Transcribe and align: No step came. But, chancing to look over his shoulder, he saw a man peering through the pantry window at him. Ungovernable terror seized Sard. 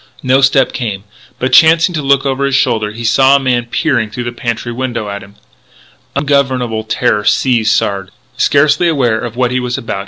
No 0.23 0.41
step 0.41 0.73
came. 0.73 1.03
But, 1.37 1.53
chancing 1.53 1.93
to 1.93 2.01
look 2.01 2.25
over 2.25 2.45
his 2.45 2.55
shoulder, 2.55 2.91
he 2.91 3.03
saw 3.03 3.35
a 3.35 3.39
man 3.39 3.67
peering 3.67 4.09
through 4.09 4.23
the 4.23 4.31
pantry 4.31 4.71
window 4.71 5.07
at 5.09 5.21
him. 5.21 5.35
Ungovernable 6.15 6.83
terror 6.83 7.23
seized 7.23 7.71
Sard. 7.75 8.09